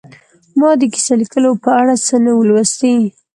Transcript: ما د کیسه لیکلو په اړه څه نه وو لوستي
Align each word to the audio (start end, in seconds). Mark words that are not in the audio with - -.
ما 0.59 0.69
د 0.79 0.81
کیسه 0.93 1.13
لیکلو 1.21 1.51
په 1.63 1.69
اړه 1.81 1.95
څه 2.07 2.15
نه 2.23 2.31
وو 2.33 2.47
لوستي 2.49 2.95